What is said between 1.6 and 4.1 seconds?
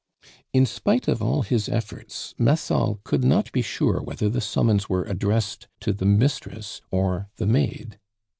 efforts, Massol could not be sure